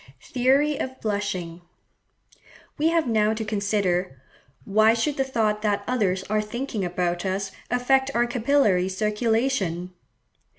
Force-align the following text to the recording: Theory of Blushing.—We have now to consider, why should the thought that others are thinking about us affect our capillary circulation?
Theory 0.23 0.79
of 0.79 0.99
Blushing.—We 0.99 2.87
have 2.89 3.05
now 3.07 3.35
to 3.35 3.45
consider, 3.45 4.19
why 4.65 4.95
should 4.95 5.15
the 5.15 5.23
thought 5.23 5.61
that 5.61 5.83
others 5.87 6.23
are 6.23 6.41
thinking 6.41 6.83
about 6.83 7.23
us 7.23 7.51
affect 7.69 8.09
our 8.15 8.25
capillary 8.25 8.89
circulation? 8.89 9.93